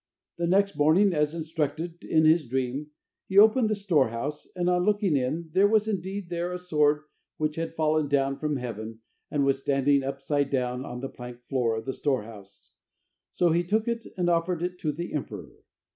[0.39, 2.89] The next morning, as instructed in his dream,
[3.27, 7.03] he opened the storehouse, and on looking in, there was indeed there a sword
[7.37, 11.75] which had fallen down (from heaven) and was standing upside down on the plank floor
[11.77, 12.71] of the storehouse.
[13.33, 15.51] So he took it and offered it to the emperor.